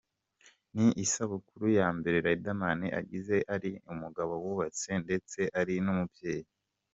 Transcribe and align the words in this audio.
Ni 0.75 0.87
isabukuru 1.05 1.65
ya 1.79 1.87
mbere 1.97 2.17
Riderman 2.25 2.81
agize 2.99 3.35
ari 3.55 3.71
umugabo 3.91 4.33
wubatse, 4.43 4.89
ndetse 5.03 5.39
ari 5.59 5.75
n'umubyeyi. 5.85 6.49